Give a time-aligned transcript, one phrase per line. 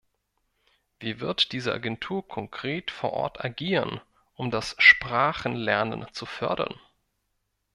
[0.99, 4.01] Wie wird diese Agentur konkret vor Ort agieren,
[4.33, 6.73] um das Sprachenlernen zu fördern?